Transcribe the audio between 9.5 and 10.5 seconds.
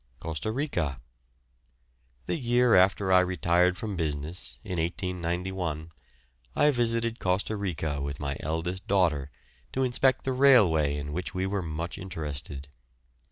to inspect the